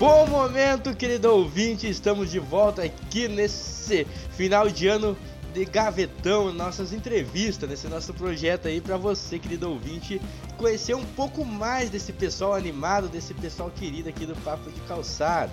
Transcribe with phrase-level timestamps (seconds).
[0.00, 5.14] Bom momento, querido ouvinte, estamos de volta aqui nesse final de ano
[5.52, 10.18] de gavetão, nossas entrevistas, nesse nosso projeto aí para você, querido ouvinte,
[10.56, 15.52] conhecer um pouco mais desse pessoal animado, desse pessoal querido aqui do Papo de Calçada.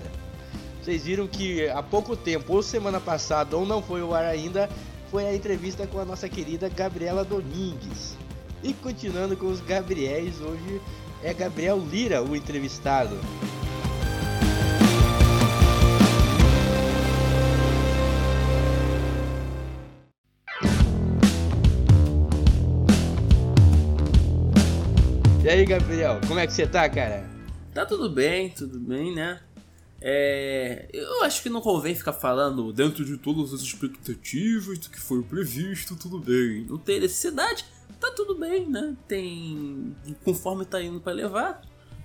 [0.80, 4.66] Vocês viram que há pouco tempo, ou semana passada, ou não foi o ar ainda,
[5.10, 8.16] foi a entrevista com a nossa querida Gabriela Domingues.
[8.62, 10.80] E continuando com os Gabriéis, hoje
[11.22, 13.14] é Gabriel Lira o entrevistado.
[25.48, 27.26] E aí, Gabriel, como é que você tá, cara?
[27.72, 29.40] Tá tudo bem, tudo bem, né?
[29.98, 35.00] É, eu acho que não convém ficar falando dentro de todas as expectativas do que
[35.00, 36.66] foi previsto, tudo bem.
[36.68, 37.64] Não tem necessidade,
[37.98, 38.94] tá tudo bem, né?
[39.08, 39.96] Tem.
[40.22, 41.62] Conforme tá indo para levar,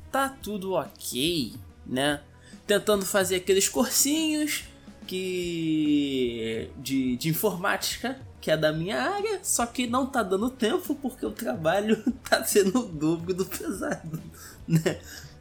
[0.10, 1.54] tá tudo ok,
[1.86, 2.22] né?
[2.66, 4.64] Tentando fazer aqueles cursinhos
[5.06, 6.70] que.
[6.78, 11.26] de, de informática que é da minha área, só que não tá dando tempo porque
[11.26, 14.22] o trabalho tá sendo o dobro do pesado,
[14.68, 15.00] né?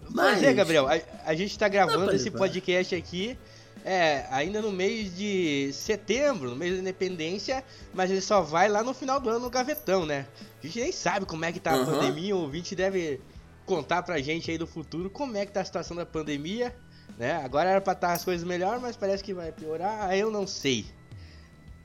[0.09, 3.37] Mas, Mas é, Gabriel, a, a gente tá gravando esse podcast aqui
[3.85, 8.85] é, ainda no mês de setembro, no mês da independência, mas ele só vai lá
[8.85, 10.25] no final do ano no gavetão, né?
[10.63, 11.87] A gente nem sabe como é que tá a uhum.
[11.87, 13.21] pandemia, o ouvinte deve
[13.67, 16.73] contar pra gente aí do futuro como é que tá a situação da pandemia,
[17.19, 17.33] né?
[17.45, 20.47] Agora era pra estar tá as coisas melhor, mas parece que vai piorar, eu não
[20.47, 20.87] sei.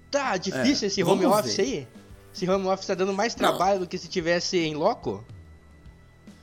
[0.09, 1.63] Tá difícil é, esse home office ver.
[1.63, 1.87] aí?
[2.33, 3.85] Esse home office tá dando mais trabalho não.
[3.85, 5.25] do que se tivesse em loco?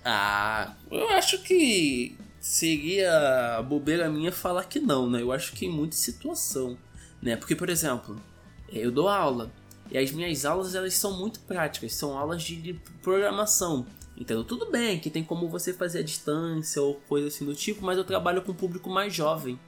[0.05, 5.23] Ah, eu acho que seria bobeira minha falar que não, né?
[5.23, 6.77] Eu acho que em muita situação,
[7.23, 7.37] né?
[7.37, 8.21] Porque, por exemplo,
[8.69, 9.51] eu dou aula
[9.91, 13.87] e as minhas aulas elas são muito práticas, são aulas de programação.
[14.17, 17.85] Então, tudo bem que tem como você fazer a distância ou coisa assim do tipo,
[17.85, 19.59] mas eu trabalho com um público mais jovem,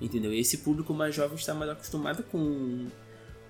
[0.00, 0.32] entendeu?
[0.32, 2.86] E esse público mais jovem está mais acostumado com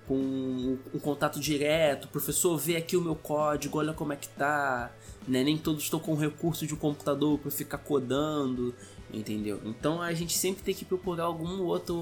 [0.07, 4.91] com um contato direto, professor, vê aqui o meu código, olha como é que tá,
[5.27, 5.43] né?
[5.43, 8.73] Nem todos estão com recurso de um computador para ficar codando,
[9.13, 9.61] entendeu?
[9.63, 11.95] Então a gente sempre tem que procurar alguma outra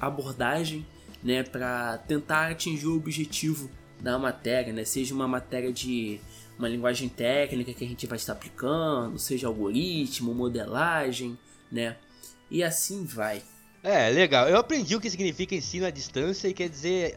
[0.00, 0.86] abordagem,
[1.22, 3.70] né, para tentar atingir o objetivo
[4.00, 4.84] da matéria, né?
[4.84, 6.18] Seja uma matéria de
[6.58, 11.38] uma linguagem técnica que a gente vai estar aplicando, seja algoritmo, modelagem,
[11.70, 11.96] né?
[12.50, 13.42] E assim vai.
[13.82, 14.48] É, legal.
[14.48, 17.16] Eu aprendi o que significa ensino à distância e quer dizer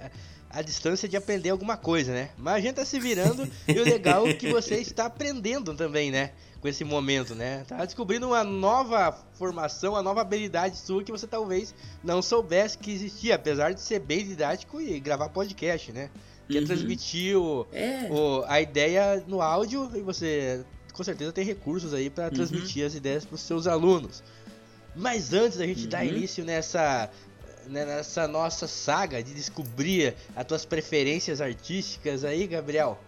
[0.53, 2.29] a distância de aprender alguma coisa, né?
[2.37, 6.11] Mas a gente tá se virando e o legal é que você está aprendendo também,
[6.11, 6.31] né?
[6.61, 7.65] Com esse momento, né?
[7.67, 12.91] Tá descobrindo uma nova formação, uma nova habilidade sua que você talvez não soubesse que
[12.91, 16.11] existia, apesar de ser bem didático e gravar podcast, né?
[16.47, 16.63] Que é uhum.
[16.63, 18.07] é transmitir o, é.
[18.11, 20.63] o, a ideia no áudio e você
[20.93, 22.29] com certeza tem recursos aí para uhum.
[22.29, 24.23] transmitir as ideias para os seus alunos.
[24.95, 25.89] Mas antes da gente uhum.
[25.89, 27.09] dar início nessa
[27.67, 32.99] né, nessa nossa saga de descobrir as tuas preferências artísticas aí, Gabriel,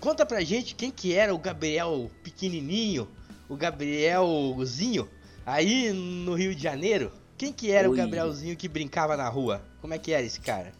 [0.00, 3.08] conta pra gente quem que era o Gabriel pequenininho,
[3.48, 5.08] o Gabrielzinho
[5.44, 7.12] aí no Rio de Janeiro.
[7.38, 7.94] Quem que era Oi.
[7.94, 9.62] o Gabrielzinho que brincava na rua?
[9.80, 10.72] Como é que era esse cara?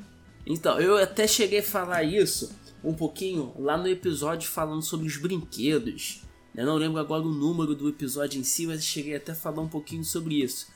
[0.46, 2.50] Então, eu até cheguei a falar isso
[2.82, 6.22] um pouquinho lá no episódio falando sobre os brinquedos.
[6.56, 9.60] Eu não lembro agora o número do episódio em si, mas cheguei até a falar
[9.60, 10.68] um pouquinho sobre isso.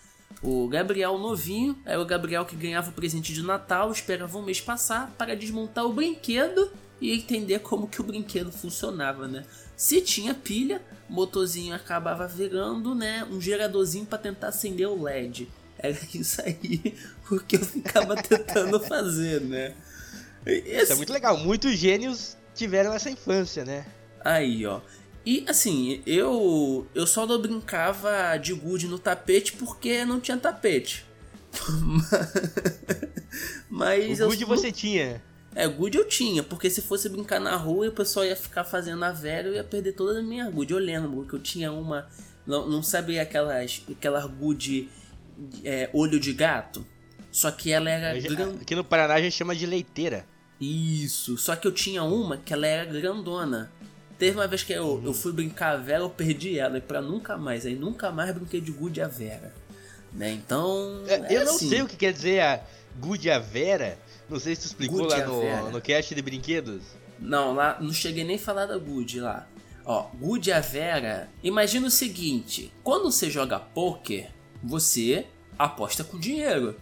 [0.42, 4.60] O Gabriel novinho era o Gabriel que ganhava o presente de Natal, esperava um mês
[4.60, 6.70] passar para desmontar o brinquedo
[7.00, 9.44] e entender como que o brinquedo funcionava, né?
[9.74, 15.48] Se tinha pilha, o motorzinho acabava virando, né, um geradorzinho para tentar acender o LED.
[15.78, 16.94] Era isso aí
[17.30, 19.74] o que eu ficava tentando fazer, né?
[20.44, 20.82] Esse...
[20.82, 21.38] Isso é muito legal.
[21.38, 23.86] Muitos gênios tiveram essa infância, né?
[24.22, 24.80] Aí, ó.
[25.24, 31.04] E assim, eu eu só não brincava de gude no tapete porque não tinha tapete.
[33.68, 35.22] Mas o gude você tinha.
[35.54, 39.04] É, gude eu tinha, porque se fosse brincar na rua o pessoal ia ficar fazendo
[39.04, 40.72] a velha eu ia perder toda a minha gude.
[40.72, 42.08] Eu lembro que eu tinha uma.
[42.46, 43.82] Não, não sabia aquelas.
[43.90, 44.88] aquelas gude
[45.64, 46.86] é, olho de gato?
[47.30, 48.18] Só que ela era.
[48.60, 50.24] Aqui no Paraná a gente chama de leiteira.
[50.60, 53.70] Isso, só que eu tinha uma que ela era grandona.
[54.20, 57.00] Teve uma vez que eu, eu fui brincar a Vera, eu perdi ela, e pra
[57.00, 57.64] nunca mais.
[57.64, 59.50] Aí nunca mais brinquei de Good a Vera.
[60.12, 60.30] Né?
[60.32, 61.02] Então.
[61.06, 61.70] É, eu não assim.
[61.70, 62.62] sei o que quer dizer a
[62.98, 63.98] Good a Vera.
[64.28, 66.82] Não sei se tu explicou Good lá no, no cast de brinquedos.
[67.18, 69.48] Não, lá não cheguei nem a falar da Good lá.
[69.86, 71.30] Ó, Good a Vera.
[71.42, 74.28] Imagina o seguinte: quando você joga poker,
[74.62, 75.26] você
[75.58, 76.78] aposta com dinheiro.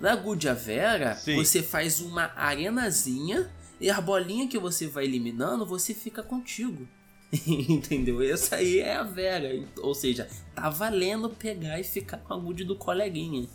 [0.00, 1.36] Na Good a Vera, Sim.
[1.36, 3.50] você faz uma arenazinha
[3.80, 6.86] e a bolinha que você vai eliminando, você fica contigo.
[7.46, 8.22] Entendeu?
[8.22, 9.66] Essa aí é a Vera.
[9.78, 13.48] Ou seja, tá valendo pegar e ficar com a gude do coleguinha.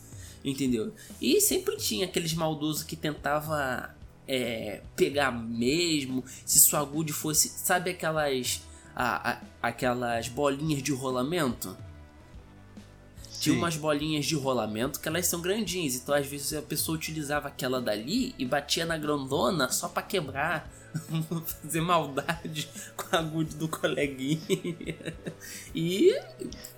[0.44, 0.94] Entendeu?
[1.22, 3.96] E sempre tinha aqueles maldosos que tentava
[4.28, 6.24] é, pegar mesmo.
[6.46, 7.50] Se sua gude fosse.
[7.50, 8.62] Sabe aquelas.
[8.96, 11.78] A, a, aquelas bolinhas de rolamento?
[13.40, 17.48] Tinha umas bolinhas de rolamento que elas são grandinhas, então às vezes a pessoa utilizava
[17.48, 20.70] aquela dali e batia na grandona só para quebrar,
[21.46, 24.96] fazer maldade com a good do coleguinha.
[25.74, 26.20] E.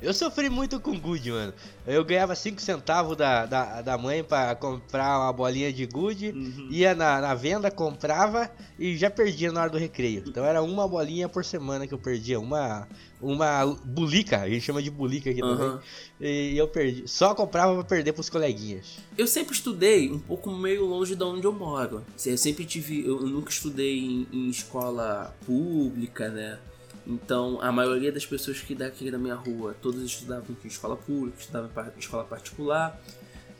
[0.02, 1.54] Eu sofri muito com good, mano.
[1.88, 6.68] Eu ganhava 5 centavos da, da, da mãe para comprar uma bolinha de good, uhum.
[6.70, 10.24] ia na, na venda, comprava e já perdia na hora do recreio.
[10.28, 12.88] Então era uma bolinha por semana que eu perdia, uma
[13.22, 15.58] uma bulica, a gente chama de bulica aqui uhum.
[15.58, 15.80] também.
[16.22, 17.08] E eu perdi.
[17.08, 19.00] Só comprava pra perder pros coleguinhas.
[19.18, 22.06] Eu sempre estudei um pouco meio longe de onde eu moro.
[22.24, 23.04] Eu sempre tive.
[23.04, 26.60] Eu nunca estudei em, em escola pública, né?
[27.08, 31.38] Então, a maioria das pessoas que daqui da minha rua, todos estudavam em escola pública,
[31.40, 33.02] estudavam em escola particular.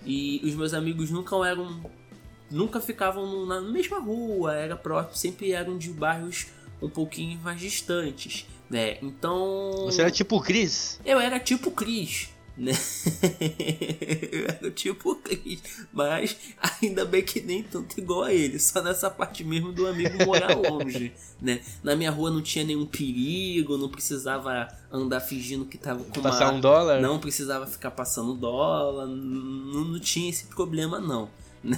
[0.06, 1.82] E os meus amigos nunca eram.
[2.50, 6.48] Nunca ficavam na mesma rua, era próximo, sempre eram de bairros
[6.82, 8.46] um pouquinho mais distantes.
[8.70, 8.98] Né?
[9.02, 9.86] Então.
[9.86, 11.00] Você era tipo o Chris?
[11.04, 12.30] Eu era tipo o Chris.
[12.58, 12.72] Né?
[14.32, 15.62] eu era tipo o Chris.
[15.92, 16.38] Mas
[16.82, 18.60] ainda bem que nem tanto igual a ele.
[18.60, 21.14] Só nessa parte mesmo do amigo morar longe.
[21.42, 21.60] Né?
[21.84, 26.50] Na minha rua não tinha nenhum perigo, não precisava andar fingindo que tava com Passar
[26.50, 26.58] uma...
[26.58, 27.02] um dólar?
[27.02, 29.08] Não precisava ficar passando dólar.
[29.08, 31.30] Não, não tinha esse problema, não.
[31.64, 31.78] Né?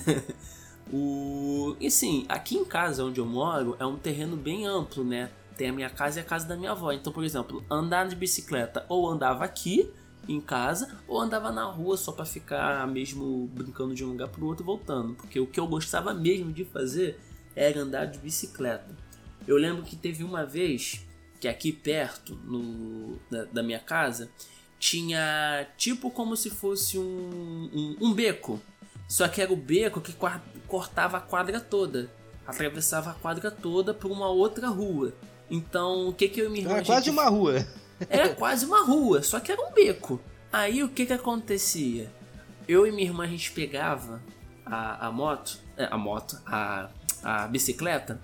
[0.91, 1.77] O...
[1.79, 5.29] E sim, aqui em casa onde eu moro é um terreno bem amplo, né?
[5.53, 6.91] tem a minha casa e a casa da minha avó.
[6.91, 9.89] Então, por exemplo, andar de bicicleta ou andava aqui
[10.27, 14.45] em casa ou andava na rua só para ficar mesmo brincando de um lugar pro
[14.45, 17.19] outro voltando, porque o que eu gostava mesmo de fazer
[17.55, 18.95] era andar de bicicleta.
[19.47, 21.05] Eu lembro que teve uma vez
[21.39, 24.29] que aqui perto no, da, da minha casa
[24.79, 28.61] tinha tipo como se fosse um, um, um beco,
[29.07, 30.15] só que era o beco que
[30.67, 32.09] cortava a quadra toda,
[32.47, 35.13] atravessava a quadra toda por uma outra rua.
[35.49, 36.75] Então, o que que eu e minha irmã...
[36.77, 37.65] Era quase uma rua.
[38.09, 40.19] Era quase uma rua, só que era um beco.
[40.51, 42.11] Aí, o que que acontecia?
[42.67, 44.21] Eu e minha irmã, a gente pegava
[44.65, 46.89] a, a moto, é, a moto, a,
[47.23, 48.21] a bicicleta,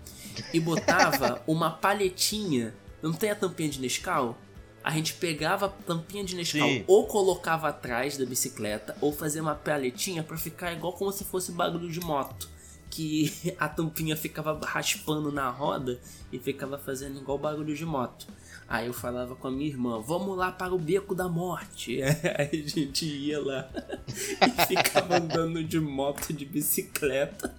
[0.54, 4.38] e botava uma palhetinha, não tem a tampinha de Nescau?
[4.84, 6.84] A gente pegava a tampinha de Nescau Sim.
[6.88, 11.52] ou colocava atrás da bicicleta, ou fazia uma palhetinha para ficar igual como se fosse
[11.52, 12.50] bagulho de moto
[12.90, 16.00] que a tampinha ficava raspando na roda
[16.32, 18.28] e ficava fazendo igual barulho de moto.
[18.70, 22.04] Aí eu falava com a minha irmã, vamos lá para o beco da morte.
[22.38, 23.68] Aí a gente ia lá
[24.08, 27.52] e ficava andando de moto, de bicicleta.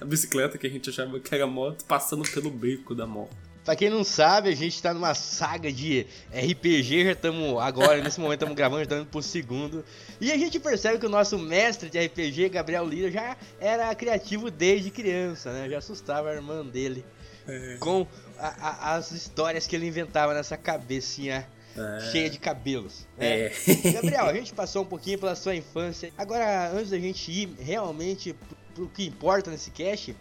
[0.00, 3.36] A bicicleta que a gente achava que era moto, passando pelo beco da morte.
[3.62, 8.18] Pra quem não sabe, a gente tá numa saga de RPG, já estamos agora, nesse
[8.18, 9.84] momento estamos gravando, estamos por segundo.
[10.18, 14.50] E a gente percebe que o nosso mestre de RPG, Gabriel Lira, já era criativo
[14.50, 15.68] desde criança, né?
[15.68, 17.04] Já assustava a irmã dele
[17.48, 17.76] é.
[17.78, 18.06] com
[18.38, 22.00] a, a, as histórias que ele inventava nessa cabecinha é.
[22.12, 23.06] cheia de cabelos.
[23.16, 23.46] Né?
[23.46, 23.52] É.
[23.92, 26.12] Gabriel, a gente passou um pouquinho pela sua infância.
[26.16, 28.36] Agora, antes da gente ir realmente
[28.74, 30.14] pro que importa nesse cast,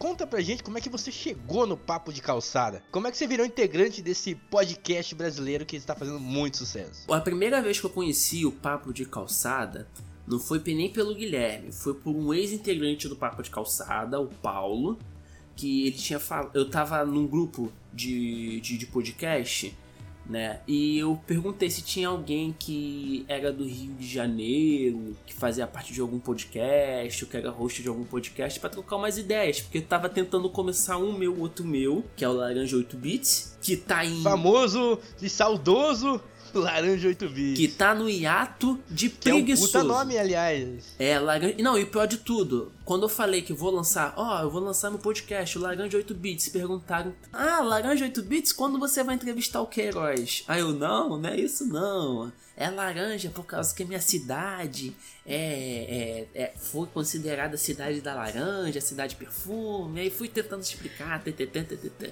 [0.00, 2.82] Conta pra gente como é que você chegou no Papo de Calçada.
[2.90, 7.12] Como é que você virou integrante desse podcast brasileiro que está fazendo muito sucesso?
[7.12, 9.86] A primeira vez que eu conheci o Papo de Calçada
[10.26, 14.98] não foi nem pelo Guilherme, foi por um ex-integrante do Papo de Calçada, o Paulo,
[15.60, 16.50] que ele tinha falado.
[16.54, 19.76] Eu tava num grupo de, de, de podcast
[20.30, 20.60] né?
[20.66, 25.92] E eu perguntei se tinha alguém que era do Rio de Janeiro, que fazia parte
[25.92, 29.78] de algum podcast, ou que era host de algum podcast, para trocar umas ideias, porque
[29.78, 33.76] eu tava tentando começar um meu, outro meu, que é o Laranja 8 Bits, que
[33.76, 34.22] tá em.
[34.22, 36.22] Famoso e saudoso
[36.58, 37.58] Laranja 8 bits.
[37.58, 39.76] Que tá no hiato de que preguiçoso.
[39.76, 40.94] É um puta nome, aliás.
[40.98, 41.54] É, laranja...
[41.58, 44.60] Não, e pior de tudo, quando eu falei que vou lançar, ó, oh, eu vou
[44.60, 49.14] lançar meu podcast, o Laranja 8 bits, perguntaram, ah, Laranja 8 bits, quando você vai
[49.14, 50.44] entrevistar o Queiroz?
[50.48, 52.32] Aí eu, não, não é isso não.
[52.60, 58.02] É laranja por causa que a minha cidade é, é, é foi considerada a cidade
[58.02, 59.98] da laranja, cidade perfume.
[59.98, 62.10] Aí fui tentando explicar, tê, tê, tê, tê, tê.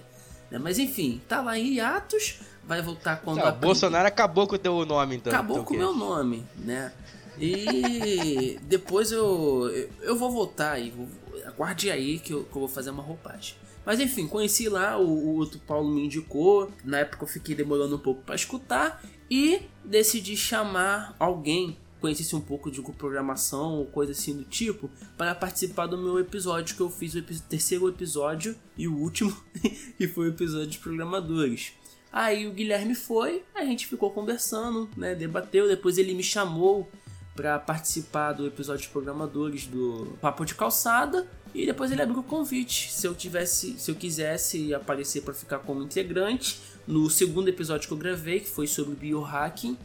[0.50, 0.58] Né?
[0.58, 3.38] Mas enfim, tá lá em hiatos, vai voltar quando.
[3.38, 5.32] Não, Bolsonaro acabou com o teu nome, então.
[5.32, 6.92] Acabou então, com o meu nome, né?
[7.38, 9.68] E depois eu,
[10.02, 10.92] eu vou voltar aí,
[11.46, 13.54] aguarde aí que eu, que eu vou fazer uma roupagem.
[13.84, 16.70] Mas enfim, conheci lá, o, o outro Paulo me indicou.
[16.84, 22.40] Na época eu fiquei demorando um pouco para escutar e decidi chamar alguém conhecesse um
[22.40, 26.90] pouco de programação ou coisa assim do tipo, para participar do meu episódio que eu
[26.90, 29.36] fiz o terceiro episódio e o último,
[29.96, 31.72] que foi o episódio de programadores.
[32.12, 35.14] Aí o Guilherme foi, a gente ficou conversando, né?
[35.14, 36.88] Debateu, depois ele me chamou
[37.36, 42.22] para participar do episódio de programadores do Papo de Calçada e depois ele abriu o
[42.22, 47.86] convite se eu tivesse, se eu quisesse aparecer para ficar como integrante no segundo episódio
[47.86, 49.76] que eu gravei, que foi sobre biohacking.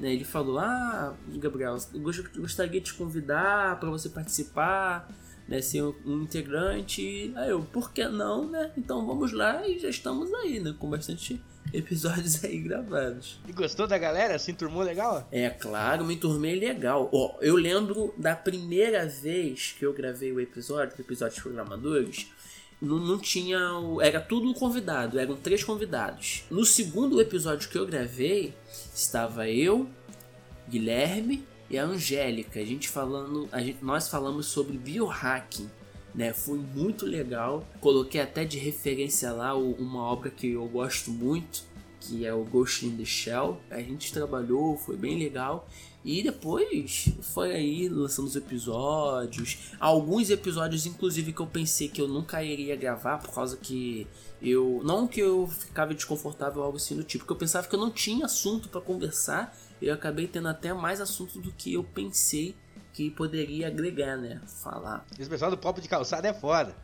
[0.00, 5.06] Né, ele falou: Ah, Gabriel, eu gostaria de te convidar para você participar
[5.50, 7.32] né, ser um, integrante.
[7.36, 8.70] Aí eu, por que não, né?
[8.78, 10.74] Então vamos lá e já estamos aí, né?
[10.78, 11.42] Com bastante
[11.74, 13.40] episódios aí gravados.
[13.48, 14.38] E gostou da galera?
[14.38, 15.28] Se enturmou legal?
[15.32, 17.10] É, claro, me enturmei legal.
[17.12, 22.28] Ó, eu lembro da primeira vez que eu gravei o episódio, o episódio de programadores,
[22.80, 23.58] não, não tinha.
[24.02, 26.44] Era tudo convidado, eram três convidados.
[26.50, 28.54] No segundo episódio que eu gravei,
[28.94, 29.88] estava eu,
[30.68, 32.58] Guilherme, e a Angélica.
[32.58, 35.70] A gente falando, a gente, nós falamos sobre biohacking.
[36.12, 37.64] Né, foi muito legal.
[37.80, 41.62] Coloquei até de referência lá uma obra que eu gosto muito,
[42.00, 43.60] que é o Ghost in the Shell.
[43.70, 45.68] A gente trabalhou, foi bem legal.
[46.04, 49.58] E depois foi aí lançando os episódios.
[49.78, 54.06] Alguns episódios, inclusive, que eu pensei que eu nunca iria gravar, por causa que
[54.40, 54.80] eu.
[54.84, 57.80] Não que eu ficava desconfortável ou algo assim do tipo, porque eu pensava que eu
[57.80, 62.54] não tinha assunto para conversar eu acabei tendo até mais assunto do que eu pensei
[62.92, 64.40] que poderia agregar, né?
[64.62, 65.06] Falar.
[65.18, 66.74] Esse pessoal do Papo de Calçada é foda.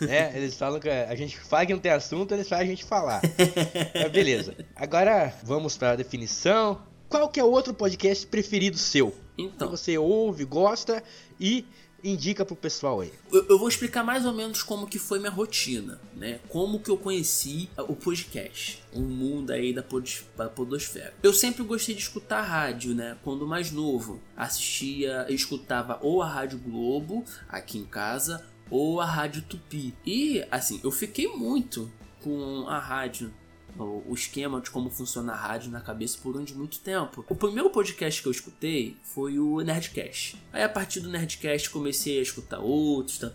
[0.00, 0.34] né?
[0.36, 3.20] Eles falam que a gente fala que não tem assunto, eles fazem a gente falar.
[3.94, 4.56] Mas beleza.
[4.74, 6.80] Agora vamos para a definição.
[7.10, 9.12] Qual que é o outro podcast preferido seu?
[9.36, 9.66] Então.
[9.66, 11.02] Que você ouve, gosta
[11.40, 11.66] e
[12.04, 13.12] indica pro pessoal aí.
[13.32, 16.38] Eu, eu, vou explicar mais ou menos como que foi minha rotina, né?
[16.48, 21.12] Como que eu conheci o podcast, o mundo aí da, pod, da podosfera.
[21.20, 23.18] Eu sempre gostei de escutar rádio, né?
[23.24, 29.42] Quando mais novo, assistia, escutava ou a Rádio Globo aqui em casa ou a Rádio
[29.42, 29.92] Tupi.
[30.06, 31.90] E assim, eu fiquei muito
[32.22, 33.34] com a rádio
[33.78, 37.24] o, esquema de como funciona a rádio na cabeça por durante muito tempo.
[37.28, 40.36] O primeiro podcast que eu escutei foi o Nerdcast.
[40.52, 43.30] Aí a partir do Nerdcast comecei a escutar outros, tan,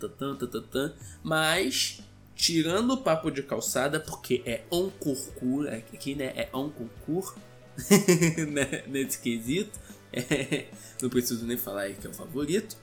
[0.62, 2.02] tan, mas
[2.36, 4.92] tirando o papo de calçada, porque é um
[5.68, 6.70] é, aqui né, é um
[8.52, 9.80] né, nesse quesito,
[10.12, 10.66] é,
[11.02, 12.78] não preciso nem falar que é o favorito.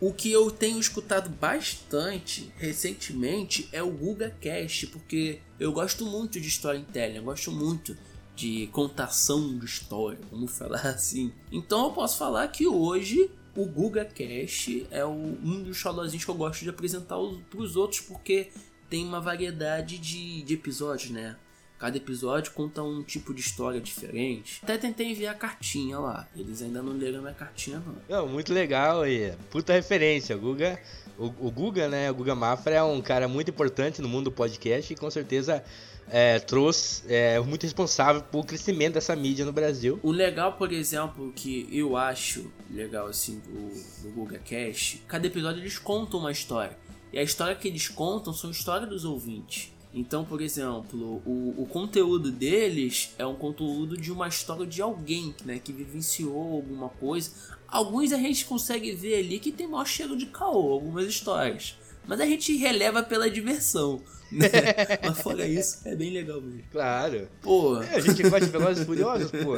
[0.00, 6.40] O que eu tenho escutado bastante recentemente é o Guga Cast, porque eu gosto muito
[6.40, 7.96] de storytelling, eu gosto muito
[8.36, 11.32] de contação de história, vamos falar assim.
[11.50, 16.36] Então eu posso falar que hoje o Guga Cast é um dos xodózinhos que eu
[16.36, 17.16] gosto de apresentar
[17.50, 18.50] para os outros, porque
[18.88, 21.36] tem uma variedade de, de episódios, né?
[21.78, 24.58] Cada episódio conta um tipo de história diferente.
[24.62, 26.26] Até tentei enviar cartinha lá.
[26.34, 27.96] Eles ainda não leram minha cartinha, não.
[28.08, 30.36] Não, muito legal e puta referência.
[30.36, 30.80] O Guga,
[31.16, 32.10] o, o Guga, né?
[32.10, 35.62] O Guga Mafra é um cara muito importante no mundo do podcast e com certeza
[36.10, 40.00] é, trouxe, é muito responsável pelo crescimento dessa mídia no Brasil.
[40.02, 45.62] O legal, por exemplo, que eu acho legal assim do, do Guga Cash, cada episódio
[45.62, 46.76] eles contam uma história.
[47.12, 49.72] E a história que eles contam são histórias dos ouvintes.
[49.92, 55.34] Então, por exemplo, o, o conteúdo deles é um conteúdo de uma história de alguém
[55.44, 57.30] né, que vivenciou alguma coisa.
[57.66, 61.76] Alguns a gente consegue ver ali que tem maior cheiro de caô, algumas histórias.
[62.06, 64.00] Mas a gente releva pela diversão.
[64.30, 64.48] Né?
[65.02, 66.64] Mas fora isso, é bem legal mesmo.
[66.70, 67.28] Claro.
[67.40, 67.82] Pô.
[67.82, 69.56] É, a gente gosta de Velozes Furiosos, pô.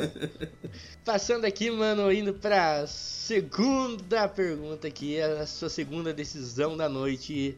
[1.05, 7.57] Passando aqui, mano, indo pra segunda pergunta aqui, a sua segunda decisão da noite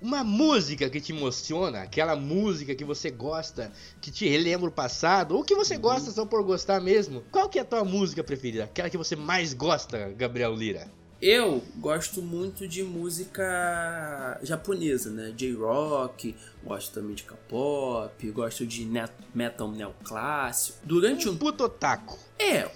[0.00, 5.36] uma música que te emociona, aquela música que você gosta, que te relembra o passado,
[5.36, 5.82] ou que você uhum.
[5.82, 7.22] gosta só por gostar mesmo.
[7.30, 8.64] Qual que é a tua música preferida?
[8.64, 10.88] Aquela que você mais gosta, Gabriel Lira?
[11.20, 15.34] Eu gosto muito de música japonesa, né?
[15.36, 18.88] J-rock, gosto também de K-pop, gosto de
[19.34, 20.78] metal neoclássico.
[20.82, 22.18] Durante um, um puto otaku.
[22.38, 22.70] É,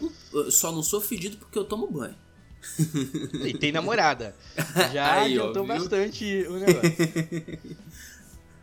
[0.51, 2.15] só não sou fedido porque eu tomo banho
[3.45, 4.35] e tem namorada.
[4.93, 7.69] Já Aí, adiantou ó, bastante o negócio.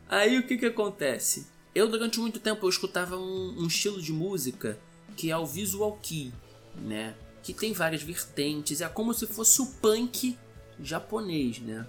[0.10, 1.48] Aí o que que acontece?
[1.74, 4.78] Eu durante muito tempo eu escutava um, um estilo de música
[5.16, 6.34] que é o visual kei,
[6.76, 7.16] né?
[7.44, 10.38] Que tem várias vertentes, é como se fosse o punk
[10.82, 11.88] japonês, né?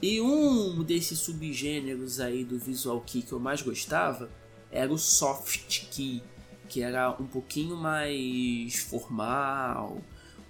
[0.00, 4.30] E um desses subgêneros aí do visual kei que eu mais gostava
[4.70, 6.22] era o soft key,
[6.68, 10.00] que era um pouquinho mais formal,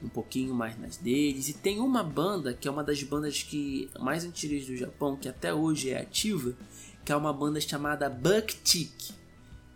[0.03, 1.49] um pouquinho mais nas deles.
[1.49, 5.29] E tem uma banda que é uma das bandas que mais antigas do Japão, que
[5.29, 6.55] até hoje é ativa,
[7.05, 9.13] que é uma banda chamada Bucktick.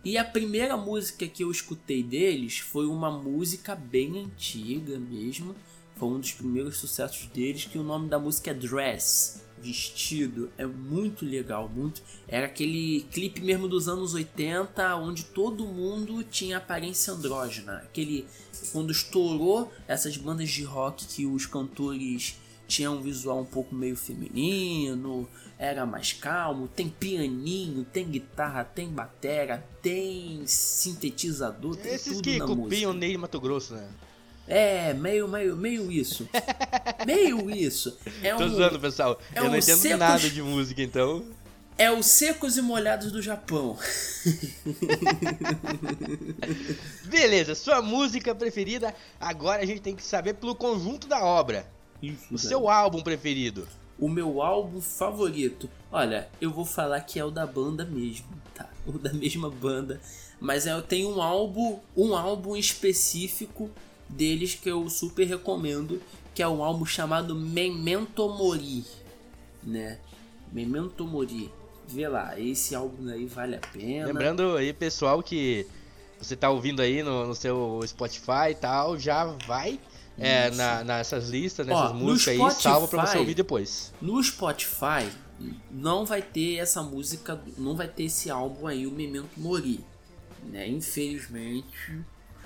[0.05, 5.55] E a primeira música que eu escutei deles foi uma música bem antiga mesmo.
[6.03, 9.41] Foi um dos primeiros sucessos deles, que o nome da música é Dress.
[9.57, 10.51] Vestido.
[10.57, 12.01] É muito legal, muito.
[12.27, 17.77] Era aquele clipe mesmo dos anos 80, onde todo mundo tinha aparência andrógena.
[17.77, 18.27] Aquele.
[18.73, 22.35] Quando estourou essas bandas de rock que os cantores
[22.67, 25.25] tinham um visual um pouco meio feminino,
[25.57, 32.39] era mais calmo, tem pianinho, tem guitarra, tem batera, tem sintetizador, tem Esses tudo que
[32.39, 32.93] na copiam música.
[32.93, 33.89] Ney Mato Grosso, né?
[34.47, 36.27] É, meio, meio, meio isso.
[37.07, 37.97] meio isso.
[38.21, 39.19] É Tô um, zoando, pessoal.
[39.33, 41.23] é Eu não um entendo secos- nada de música, então.
[41.77, 43.77] é os secos e molhados do Japão.
[47.05, 48.93] Beleza, sua música preferida.
[49.19, 51.65] Agora a gente tem que saber pelo conjunto da obra.
[52.01, 53.67] Isso, O seu álbum preferido.
[53.97, 55.69] O meu álbum favorito.
[55.91, 58.67] Olha, eu vou falar que é o da banda mesmo, tá?
[58.85, 60.01] O da mesma banda.
[60.39, 63.69] Mas eu tenho um álbum, um álbum específico
[64.09, 66.01] deles que eu super recomendo,
[66.33, 68.83] que é um álbum chamado Memento Mori,
[69.63, 69.99] né?
[70.51, 71.51] Memento Mori.
[71.87, 74.07] Vê lá, esse álbum aí vale a pena.
[74.07, 75.67] Lembrando aí, pessoal, que
[76.19, 79.79] você tá ouvindo aí no, no seu Spotify e tal, já vai
[80.17, 83.93] é, na, nessas listas, Ó, nessas no músicas aí, salva pra você Spotify- ouvir depois.
[84.01, 85.09] No Spotify
[85.69, 89.83] não vai ter essa música, não vai ter esse álbum aí, o Memento Mori,
[90.45, 90.67] né?
[90.69, 91.99] Infelizmente,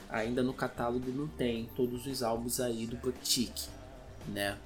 [0.10, 3.68] ainda no catálogo não tem todos os álbuns aí do Boutique,
[4.28, 4.58] né?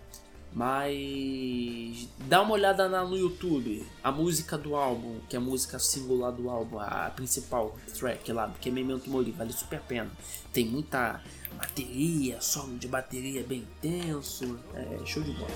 [0.54, 5.80] Mas dá uma olhada lá no YouTube, a música do álbum, que é a música
[5.80, 10.12] singular do álbum, a principal track lá, que é Memento Mori, vale super a pena.
[10.52, 11.24] Tem muita
[11.58, 15.52] bateria, solo de bateria bem intenso, é show de bola.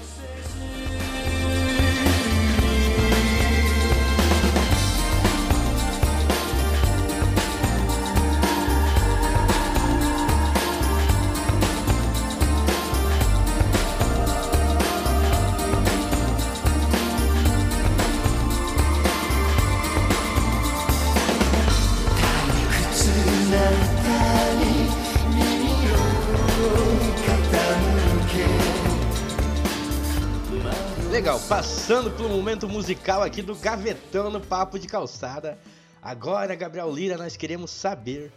[31.88, 35.56] Passando pelo momento musical aqui do Gavetão no Papo de Calçada.
[36.02, 38.34] Agora, Gabriel Lira, nós queremos saber.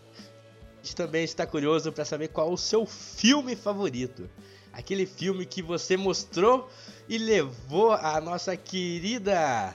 [0.75, 4.29] A gente também está curioso para saber qual o seu filme favorito.
[4.71, 6.69] Aquele filme que você mostrou
[7.09, 9.75] e levou a nossa querida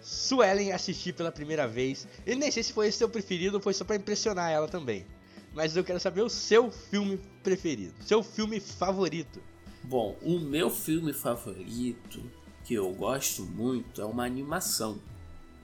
[0.00, 2.06] Suelen assistir pela primeira vez.
[2.24, 5.04] E nem sei se foi seu preferido ou foi só para impressionar ela também.
[5.52, 9.42] Mas eu quero saber o seu filme preferido, seu filme favorito.
[9.82, 12.22] Bom, o meu filme favorito,
[12.64, 14.98] que eu gosto muito, é uma animação,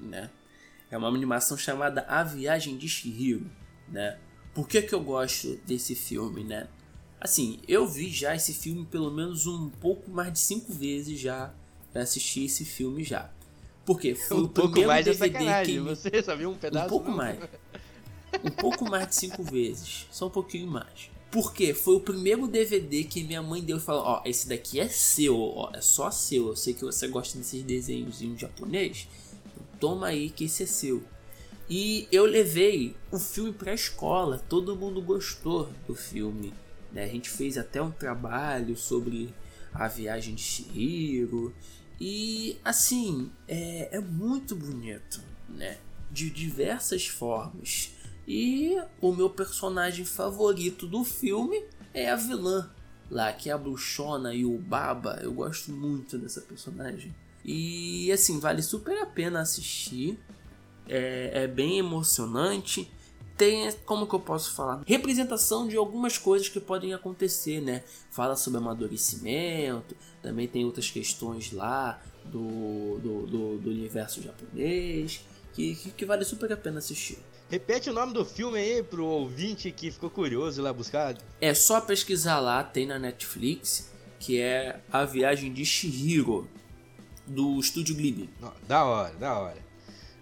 [0.00, 0.30] né?
[0.90, 3.50] É uma animação chamada A Viagem de Chihiro,
[3.88, 4.18] né?
[4.54, 6.68] Por que que eu gosto desse filme, né?
[7.20, 11.52] Assim, eu vi já esse filme pelo menos um pouco mais de cinco vezes já
[11.92, 13.30] pra assistir esse filme já.
[13.84, 15.74] Porque foi Um o pouco mais de DVD sacanagem.
[15.74, 16.86] que Você só viu um pedaço?
[16.86, 17.16] um pouco não?
[17.16, 17.38] mais.
[18.44, 20.06] Um pouco mais de cinco vezes.
[20.10, 21.09] Só um pouquinho mais.
[21.30, 24.88] Porque foi o primeiro DVD que minha mãe deu e falou: Ó, esse daqui é
[24.88, 26.48] seu, ó, é só seu.
[26.48, 29.06] Eu sei que você gosta desses desenhos em japonês.
[29.78, 31.02] Toma aí que esse é seu.
[31.68, 34.44] E eu levei o filme pra escola.
[34.48, 36.52] Todo mundo gostou do filme.
[36.92, 37.04] Né?
[37.04, 39.32] A gente fez até um trabalho sobre
[39.72, 41.54] a viagem de Shihiro.
[42.00, 45.78] E assim, é, é muito bonito, né?
[46.10, 47.92] De diversas formas.
[48.32, 52.70] E o meu personagem favorito do filme é a vilã
[53.10, 55.18] lá, que é a bruxona e o Baba.
[55.20, 57.12] Eu gosto muito dessa personagem.
[57.44, 60.16] E assim, vale super a pena assistir.
[60.88, 62.88] É, é bem emocionante.
[63.36, 64.80] Tem, como que eu posso falar?
[64.86, 67.82] Representação de algumas coisas que podem acontecer, né?
[68.12, 75.74] Fala sobre amadurecimento, também tem outras questões lá do, do, do, do universo japonês, que,
[75.74, 77.18] que, que vale super a pena assistir.
[77.50, 81.16] Repete o nome do filme aí pro ouvinte que ficou curioso lá buscar.
[81.40, 86.48] É só pesquisar lá, tem na Netflix, que é A Viagem de Shihiro,
[87.26, 88.30] do Estúdio Ghibli.
[88.68, 89.56] Da hora, da hora.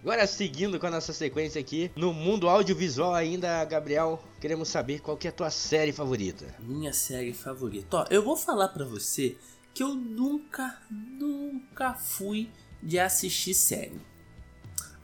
[0.01, 5.19] Agora seguindo com a nossa sequência aqui, no mundo audiovisual ainda, Gabriel, queremos saber qual
[5.19, 6.47] que é a tua série favorita.
[6.61, 7.95] Minha série favorita.
[7.95, 9.37] Ó, eu vou falar pra você
[9.75, 12.49] que eu nunca, nunca fui
[12.83, 14.01] de assistir série.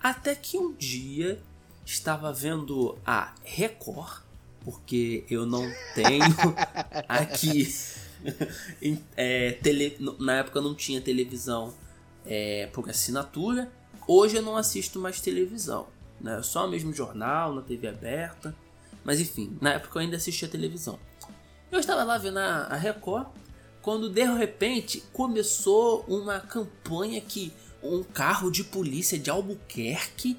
[0.03, 1.43] Até que um dia
[1.85, 4.23] estava vendo a Record,
[4.61, 6.25] porque eu não tenho
[7.09, 7.75] aqui.
[9.16, 11.75] é, tele, na época não tinha televisão
[12.25, 13.70] é, por assinatura.
[14.07, 15.87] Hoje eu não assisto mais televisão.
[16.20, 16.42] Né?
[16.42, 18.55] Só mesmo jornal, na TV aberta.
[19.05, 20.99] Mas enfim, na época eu ainda assistia televisão.
[21.70, 23.27] Eu estava lá vendo a Record
[23.83, 30.38] quando de repente começou uma campanha que um carro de polícia de Albuquerque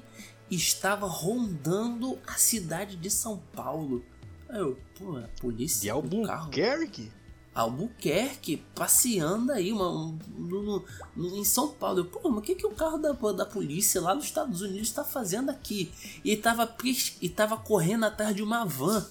[0.50, 4.04] estava rondando a cidade de São Paulo.
[4.48, 5.80] Aí eu, pô, a polícia.
[5.82, 7.10] De Albuquerque?
[7.54, 10.84] Albuquerque, passeando aí uma, no,
[11.16, 12.00] no, em São Paulo.
[12.00, 14.88] Eu, pô, mas o que, que o carro da, da polícia lá nos Estados Unidos
[14.88, 15.90] está fazendo aqui?
[16.24, 16.76] E tava,
[17.20, 19.06] e tava correndo atrás de uma van.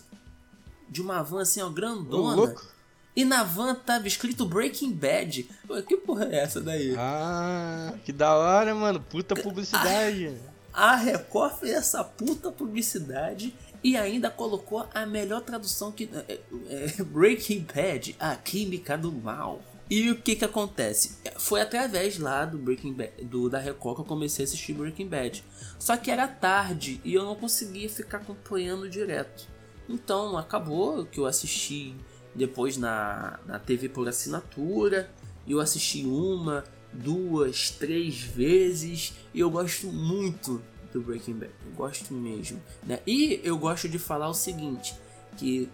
[0.87, 2.35] De uma van assim, ó, grandona.
[2.35, 2.75] louco.
[3.15, 5.49] E na van tava escrito Breaking Bad.
[5.65, 6.93] Pô, que porra é essa daí?
[6.97, 8.99] Ah, que da hora, mano.
[8.99, 10.27] Puta publicidade.
[10.27, 16.39] A, a Record fez essa puta publicidade e ainda colocou a melhor tradução que é,
[16.69, 19.61] é, Breaking Bad, a química do mal.
[19.89, 21.19] E o que que acontece?
[21.37, 25.07] Foi através lá do Breaking Bad, do da Record que eu comecei a assistir Breaking
[25.07, 25.43] Bad.
[25.77, 29.47] Só que era tarde e eu não conseguia ficar acompanhando direto.
[29.87, 31.95] Então acabou que eu assisti
[32.33, 35.09] depois na, na TV por assinatura.
[35.47, 36.63] Eu assisti uma,
[37.03, 39.13] duas, três vezes.
[39.33, 41.51] E eu gosto muito do Breaking Bad.
[41.65, 42.61] Eu gosto mesmo.
[42.83, 42.99] Né?
[43.05, 44.95] E eu gosto de falar o seguinte:
[45.37, 45.69] que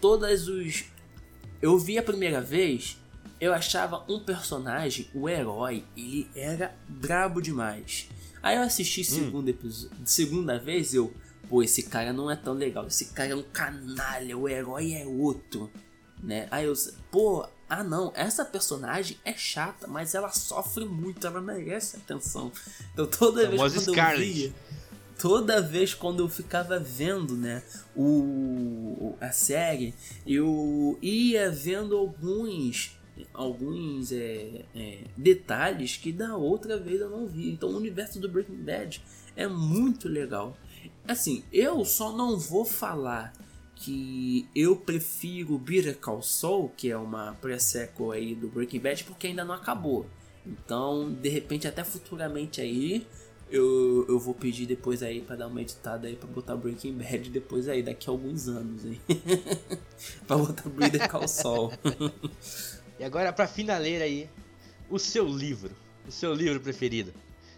[0.00, 0.84] todas os.
[1.60, 2.96] Eu vi a primeira vez,
[3.40, 8.08] eu achava um personagem, o herói, ele era brabo demais.
[8.42, 9.04] Aí eu assisti hum.
[9.04, 11.12] segundo episódio, segunda vez, eu,
[11.48, 15.06] pô, esse cara não é tão legal, esse cara é um canalha, o herói é
[15.06, 15.70] outro,
[16.22, 16.48] né?
[16.50, 16.72] Aí eu,
[17.10, 22.50] pô, ah não, essa personagem é chata, mas ela sofre muito, ela merece atenção.
[22.92, 24.28] Então toda vez quando Scarlet.
[24.28, 24.54] eu via,
[25.16, 27.62] toda vez quando eu ficava vendo, né,
[27.94, 29.94] o a série,
[30.26, 32.98] eu ia vendo alguns
[33.32, 37.52] alguns é, é, detalhes que da outra vez eu não vi.
[37.52, 39.00] Então o universo do Breaking Bad
[39.36, 40.56] é muito legal.
[41.06, 43.32] Assim, eu só não vou falar
[43.80, 49.28] que eu prefiro Better Call Saul, que é uma pre-sequel aí do Breaking Bad, porque
[49.28, 50.06] ainda não acabou.
[50.46, 53.06] Então, de repente, até futuramente aí,
[53.50, 57.30] eu, eu vou pedir depois aí para dar uma editada aí para botar Breaking Bad
[57.30, 59.00] depois aí, daqui a alguns anos aí.
[60.28, 61.72] pra botar Better Call Saul.
[63.00, 64.28] e agora, pra finaleira aí,
[64.90, 65.74] o seu livro.
[66.06, 67.14] O seu livro preferido.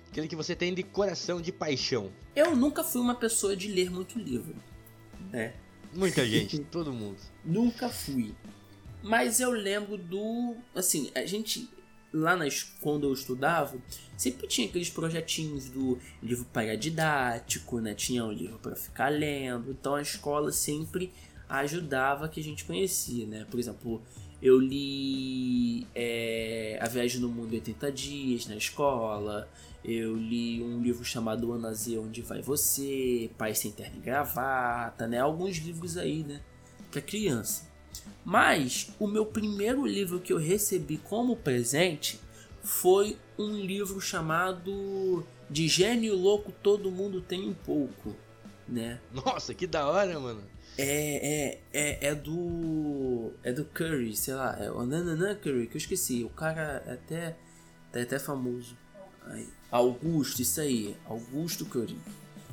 [0.08, 2.12] Aquele que você tem de coração, de paixão.
[2.36, 4.54] Eu nunca fui uma pessoa de ler muito livro.
[5.32, 5.54] Né?
[5.92, 7.18] Muita gente, todo mundo.
[7.44, 8.34] Nunca fui.
[9.02, 10.56] Mas eu lembro do.
[10.74, 11.68] Assim, a gente.
[12.14, 13.74] Lá nas, quando eu estudava,
[14.18, 17.94] sempre tinha aqueles projetinhos do livro paradidático, né?
[17.94, 19.70] Tinha um livro para ficar lendo.
[19.70, 21.10] Então a escola sempre
[21.48, 23.46] ajudava que a gente conhecia, né?
[23.50, 24.02] Por exemplo,
[24.42, 29.48] eu li é, A Viagem no Mundo em 80 Dias na escola.
[29.84, 35.06] Eu li um livro chamado Ana Z, Onde Vai Você, Pai Sem Terno e Gravata,
[35.06, 35.20] né?
[35.20, 36.40] Alguns livros aí, né?
[36.90, 37.70] Para criança.
[38.24, 42.18] Mas o meu primeiro livro que eu recebi como presente
[42.62, 48.16] foi um livro chamado De Gênio Louco Todo Mundo Tem Um Pouco,
[48.66, 49.00] né?
[49.12, 50.42] Nossa, que da hora, mano.
[50.78, 53.32] É, é, é, é do.
[53.42, 56.24] É do Curry, sei lá, é o Nananã Curry, que eu esqueci.
[56.24, 57.36] O cara é até,
[57.92, 58.76] é até famoso.
[59.70, 61.98] Augusto, isso aí, Augusto Curry.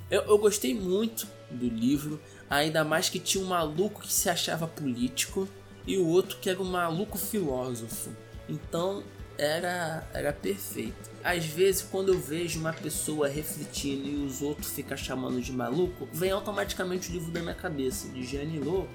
[0.10, 4.67] Eu, eu gostei muito do livro, ainda mais que tinha um maluco que se achava
[4.67, 5.47] político
[5.86, 8.12] e o outro que era um maluco filósofo.
[8.47, 9.03] Então
[9.39, 11.10] era, era perfeito.
[11.23, 16.08] Às vezes, quando eu vejo uma pessoa refletindo e os outros ficam chamando de maluco,
[16.12, 18.89] vem automaticamente o livro da minha cabeça, de Gianni Louco.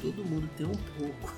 [0.00, 1.34] Todo mundo tem um pouco.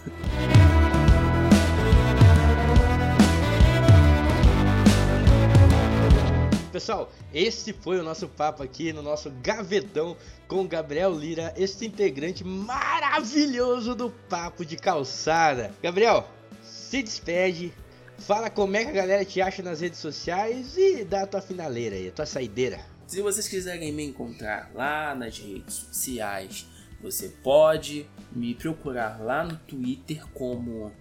[6.73, 12.45] Pessoal, esse foi o nosso papo aqui no nosso gavetão com Gabriel Lira, esse integrante
[12.45, 15.73] maravilhoso do Papo de Calçada.
[15.83, 16.29] Gabriel,
[16.63, 17.73] se despede,
[18.19, 21.41] fala como é que a galera te acha nas redes sociais e dá a tua
[21.41, 22.81] finaleira aí, a tua saideira.
[23.07, 26.67] Se vocês quiserem me encontrar lá nas redes sociais,
[27.01, 30.93] você pode me procurar lá no Twitter como.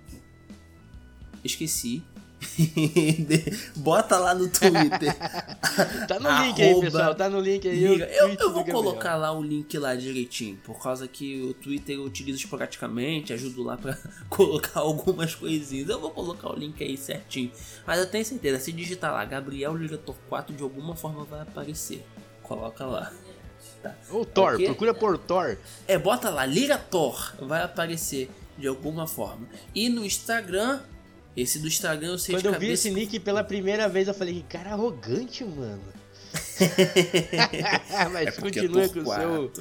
[1.44, 2.04] Esqueci,
[3.76, 5.16] Bota lá no Twitter.
[6.08, 7.16] tá no link aí, pessoal.
[7.16, 7.84] Tá no link aí.
[7.84, 10.58] Eu, eu vou colocar lá o link lá direitinho.
[10.64, 13.34] Por causa que o Twitter eu utilizo esporadicamente.
[13.34, 13.98] Ajudo lá pra
[14.30, 15.90] colocar algumas coisinhas.
[15.90, 17.52] Eu vou colocar o link aí certinho.
[17.86, 22.06] Mas eu tenho certeza, se digitar lá Gabriel Ligator 4, de alguma forma vai aparecer.
[22.44, 23.12] Coloca lá.
[23.82, 23.96] Tá.
[24.12, 24.66] Ou Thor, okay?
[24.66, 25.58] procura por Thor.
[25.88, 27.34] É, bota lá, Liga Thor.
[27.40, 29.48] Vai aparecer de alguma forma.
[29.74, 30.80] E no Instagram
[31.38, 34.14] esse do Instagram eu sei Quando de eu vi esse nick pela primeira vez, eu
[34.14, 35.82] falei, que cara arrogante, mano.
[38.12, 39.52] Mas é continua com o seu.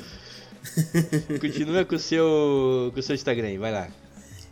[1.41, 2.91] continua com o seu.
[2.93, 3.89] com o seu Instagram aí, vai lá.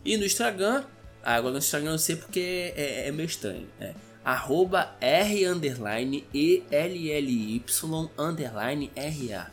[0.03, 0.85] E no Instagram,
[1.25, 3.67] Agora no Instagram eu não sei porque é, é meio estranho.
[3.79, 9.51] É arroba R underline E L L Y underline R A.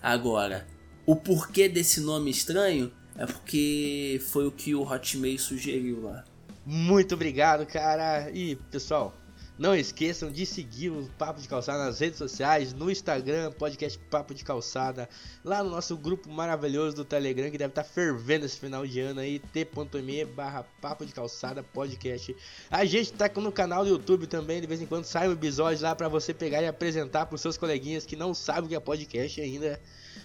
[0.00, 0.64] Agora,
[1.04, 6.24] o porquê desse nome estranho é porque foi o que o Hotmail sugeriu lá.
[6.64, 8.30] Muito obrigado, cara.
[8.30, 9.12] E pessoal,
[9.58, 14.32] não esqueçam de seguir o Papo de Calçada nas redes sociais, no Instagram, podcast Papo
[14.32, 15.08] de Calçada,
[15.44, 19.00] lá no nosso grupo maravilhoso do Telegram, que deve estar tá fervendo esse final de
[19.00, 22.34] ano aí, t.me barra Papo de Calçada Podcast.
[22.70, 25.82] A gente tá no canal do YouTube também, de vez em quando sai um episódio
[25.82, 28.80] lá para você pegar e apresentar pros seus coleguinhas que não sabem o que é
[28.80, 29.80] podcast ainda,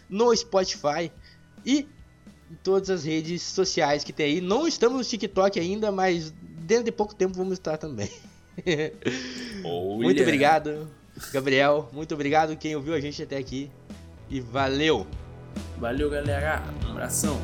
[0.10, 1.12] no Spotify
[1.65, 1.88] e
[2.51, 4.41] em todas as redes sociais que tem aí.
[4.41, 8.10] Não estamos no TikTok ainda, mas dentro de pouco tempo vamos estar também.
[9.63, 10.88] muito obrigado,
[11.31, 11.89] Gabriel.
[11.91, 13.71] Muito obrigado quem ouviu a gente até aqui.
[14.29, 15.07] E valeu!
[15.77, 16.63] Valeu, galera.
[16.86, 17.39] Um abração.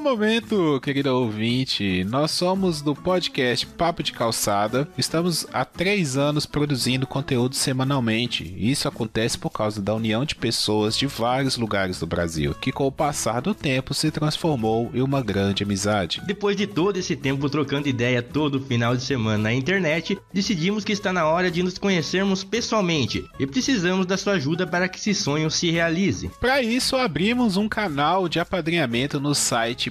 [0.00, 2.04] Momento, querido ouvinte.
[2.04, 4.88] Nós somos do podcast Papo de Calçada.
[4.96, 8.54] Estamos há três anos produzindo conteúdo semanalmente.
[8.56, 12.86] Isso acontece por causa da união de pessoas de vários lugares do Brasil, que com
[12.86, 16.22] o passar do tempo se transformou em uma grande amizade.
[16.26, 20.92] Depois de todo esse tempo trocando ideia todo final de semana na internet, decidimos que
[20.92, 25.14] está na hora de nos conhecermos pessoalmente e precisamos da sua ajuda para que esse
[25.14, 26.30] sonho se realize.
[26.40, 29.90] Para isso, abrimos um canal de apadrinhamento no site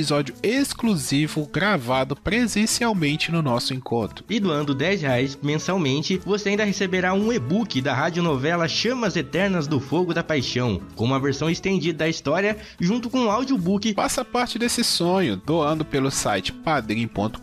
[0.01, 4.25] episódio exclusivo gravado presencialmente no nosso encontro.
[4.27, 9.79] E doando 10 reais mensalmente, você ainda receberá um e-book da radionovela Chamas Eternas do
[9.79, 13.93] Fogo da Paixão, com uma versão estendida da história, junto com um audiobook.
[13.93, 17.37] Faça parte desse sonho, doando pelo site padrim.com.br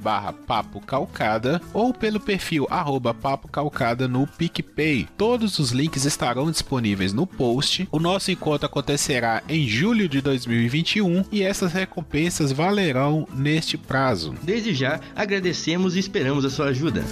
[0.00, 5.06] barra papo calcada ou pelo perfil arroba papo calcada no PicPay.
[5.18, 7.86] Todos os links estarão disponíveis no post.
[7.92, 14.32] O nosso encontro acontecerá em julho de 2021 e essas essas recompensas valerão neste prazo.
[14.42, 17.02] Desde já, agradecemos e esperamos a sua ajuda.